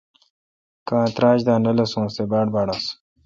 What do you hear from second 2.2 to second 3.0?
باڑ باڑ انس